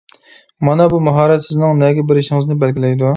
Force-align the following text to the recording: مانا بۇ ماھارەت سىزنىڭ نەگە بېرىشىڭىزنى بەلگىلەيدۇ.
مانا 0.69 0.87
بۇ 0.93 1.01
ماھارەت 1.09 1.45
سىزنىڭ 1.49 1.77
نەگە 1.83 2.07
بېرىشىڭىزنى 2.13 2.59
بەلگىلەيدۇ. 2.65 3.07